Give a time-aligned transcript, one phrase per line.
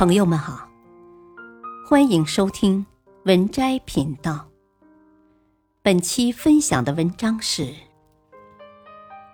[0.00, 0.66] 朋友们好，
[1.86, 2.86] 欢迎收听
[3.26, 4.48] 文摘频道。
[5.82, 7.74] 本期分享的文章是：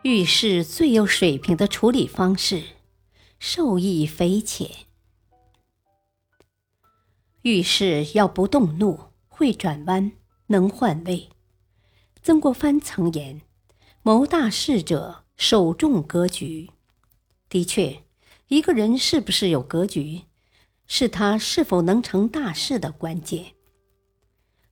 [0.03, 2.65] 遇事最有水平的处理方式，
[3.38, 4.69] 受益匪浅。
[7.42, 8.98] 遇事要不动怒，
[9.28, 10.10] 会转弯，
[10.48, 11.28] 能换位。
[12.24, 13.40] 曾国藩曾言
[14.03, 16.70] ：“谋大事者，首重格局。”
[17.48, 18.02] 的确，
[18.48, 20.23] 一个人是不是有格局？
[20.86, 23.46] 是他是否能成大事的关键。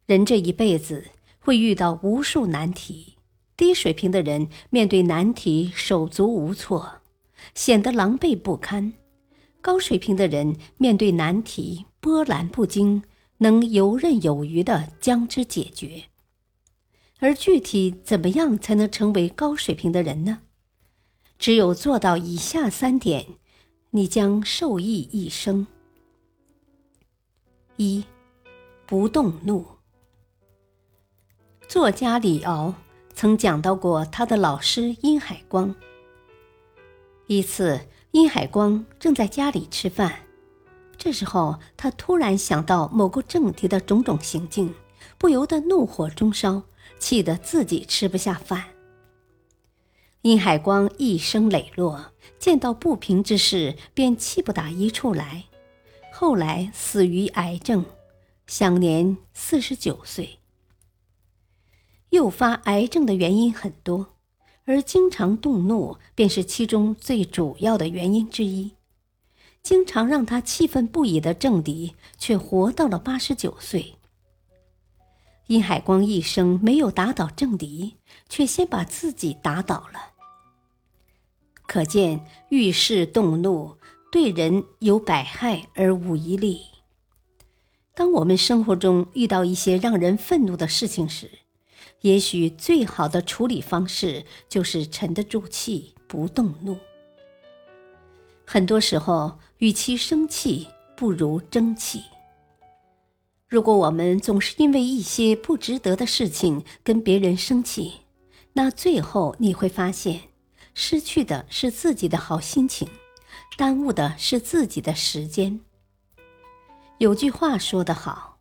[0.06, 1.06] 人这一辈子
[1.41, 3.16] 会遇到无数难题，
[3.56, 7.00] 低水平的人面对难题手足无措，
[7.55, 8.92] 显得狼狈不堪；
[9.60, 13.02] 高水平的人面对难题波澜不惊，
[13.38, 16.05] 能游刃有余地将之解决。
[17.20, 20.41] 而具体怎么样才能成为高水平的人呢？
[21.38, 23.27] 只有做到以下三点，
[23.91, 25.66] 你将受益一生。
[27.77, 28.05] 一，
[28.86, 29.67] 不动怒。
[31.67, 32.72] 作家李敖
[33.12, 35.75] 曾讲到过他的老师殷海光。
[37.27, 37.80] 一次，
[38.12, 40.20] 殷海光正在家里吃饭，
[40.97, 44.72] 这时候他突然想到某个政敌的种种行径，
[45.19, 46.62] 不由得怒火中烧，
[47.00, 48.67] 气得自己吃不下饭。
[50.22, 55.47] 殷海光一生磊落，见到不平之事便气不打一处来。
[56.17, 57.84] 后来死于癌症，
[58.47, 60.39] 享年四十九岁。
[62.11, 64.15] 诱发癌症的原因很多，
[64.65, 68.77] 而经常动怒便是其中最主要的原因之一。
[69.61, 73.97] 经常让他气愤不已的政敌，却活到了八十九岁。
[75.48, 77.97] 殷海光一生没有打倒政敌，
[78.29, 80.12] 却先把自己打倒了。
[81.67, 83.77] 可见遇事动怒。
[84.15, 86.61] 对人有百害而无一利。
[87.97, 91.29] 当我们生活中遇到一些让人愤怒的事情时，
[92.02, 96.79] 也许最好的处理方式就是沉得住气，不动怒。
[98.45, 102.05] 很多时候，与其生气，不如争气。
[103.48, 107.95] 如果我们总是因为一些不值得的事情跟别人生气，
[108.53, 110.20] 那最后你会发现，
[110.73, 112.86] 失去的是自己的好心情。
[113.57, 115.61] 耽误的是自己的时间。
[116.98, 118.39] 有句话说得好：“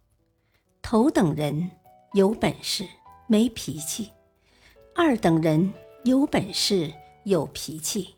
[0.81, 1.71] 头等人
[2.13, 2.87] 有本事
[3.27, 4.11] 没脾气，
[4.95, 5.71] 二等人
[6.03, 6.91] 有本事
[7.25, 8.15] 有脾气，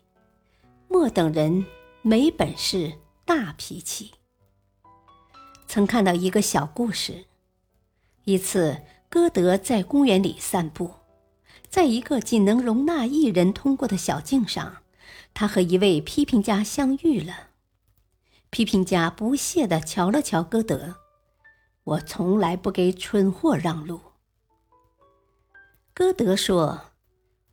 [0.88, 1.66] 末等人
[2.02, 4.12] 没本事大脾气。”
[5.68, 7.26] 曾看到一个小故事：
[8.24, 10.94] 一次，歌德在公园里散步，
[11.68, 14.82] 在一个仅能容纳一人通过的小径上。
[15.34, 17.50] 他和一位批评家相遇了，
[18.50, 20.96] 批评家不屑地瞧了瞧歌德
[21.84, 24.00] ：“我从来不给蠢货让路。”
[25.92, 26.92] 歌德说：“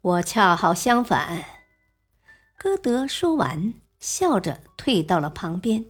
[0.01, 1.45] 我恰好相反。”
[2.57, 5.85] 歌德说完，笑着退到了旁边。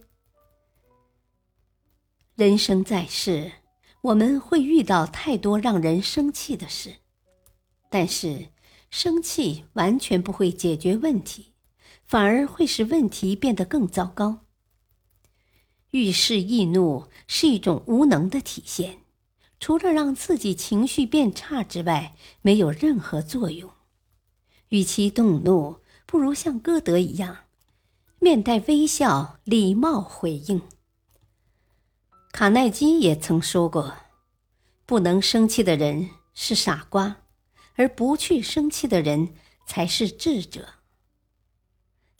[2.34, 3.52] 人生在世，
[4.00, 6.96] 我们会遇到太多让人生气的事，
[7.88, 8.48] 但是
[8.90, 11.53] 生气完全不会解决问题。
[12.06, 14.40] 反而会使问题变得更糟糕。
[15.90, 18.98] 遇事易怒是一种无能的体现，
[19.60, 23.70] 除了让自己情绪变差之外，没有任何作用。
[24.70, 27.44] 与其动怒，不如像歌德一样，
[28.18, 30.62] 面带微笑，礼貌回应。
[32.32, 33.94] 卡耐基也曾说过
[34.84, 37.18] ：“不能生气的人是傻瓜，
[37.76, 39.34] 而不去生气的人
[39.64, 40.68] 才是智者。”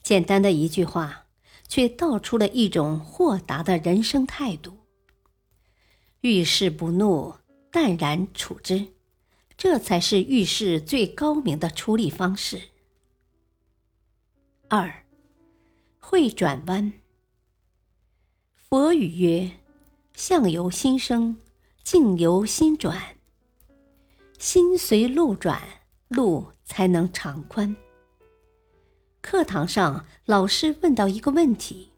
[0.05, 1.25] 简单的一句话，
[1.67, 4.77] 却道出了一种豁达的人生态度。
[6.21, 7.33] 遇事不怒，
[7.71, 8.89] 淡然处之，
[9.57, 12.61] 这才是遇事最高明的处理方式。
[14.67, 15.05] 二，
[15.97, 16.93] 会转弯。
[18.53, 19.53] 佛语曰
[20.13, 21.37] ：“相由心生，
[21.83, 23.17] 境由心转。
[24.37, 25.63] 心随路转，
[26.09, 27.75] 路才能长宽。”
[29.25, 31.89] 课堂上，老师问到一个问题：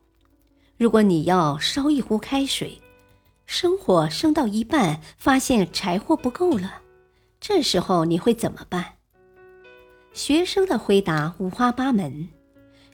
[0.77, 2.81] 如果你要烧一壶开水，
[3.45, 6.75] 生火生到一半，发现柴火不够了，
[7.41, 8.93] 这时候你会怎么办？
[10.13, 12.29] 学生的回答五花八门，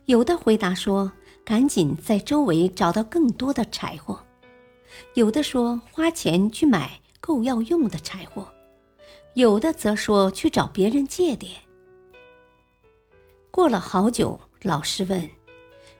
[0.05, 1.11] 有的回答说
[1.45, 4.19] 赶紧在周围找到更多的柴火，
[5.13, 8.51] 有的说花钱去买够要用的柴火，
[9.35, 11.51] 有的则说去找别人借点。
[13.55, 15.29] 过了好久，老师问：“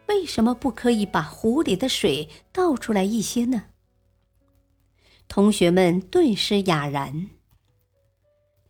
[0.10, 3.66] 为什么不可以把壶里的水倒出来一些呢？
[5.28, 7.30] 同学们顿时哑然。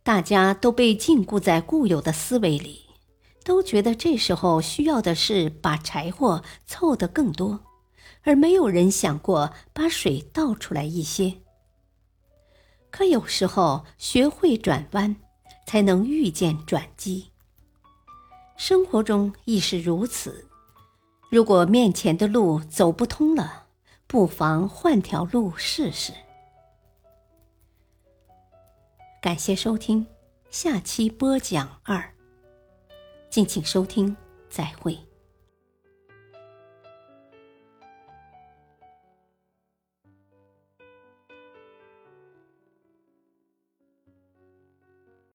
[0.02, 2.82] 大家都被禁锢在固有的思维里，
[3.42, 7.64] 都觉得这时候需要的是把柴火凑得更多，
[8.24, 11.36] 而没有人想过把水倒出来一些。
[12.90, 15.16] 可有时候学会转弯，
[15.66, 17.30] 才能遇见转机。
[18.56, 20.46] 生活中亦是如此。
[21.30, 23.66] 如果面前的路走不通了，
[24.06, 26.12] 不妨换条路试试。
[29.20, 30.06] 感谢收听，
[30.50, 32.14] 下期播讲二。
[33.30, 34.16] 敬请收听，
[34.48, 34.96] 再会。